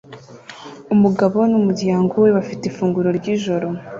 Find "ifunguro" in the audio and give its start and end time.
2.65-3.09